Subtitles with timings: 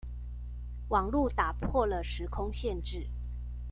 [0.89, 3.07] 網路打破了時空限制